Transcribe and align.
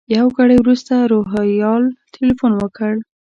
یو 0.17 0.27
ګړی 0.37 0.57
وروسته 0.59 0.93
روهیال 1.11 1.83
تیلفون 2.13 2.51
وکړ. 2.57 2.93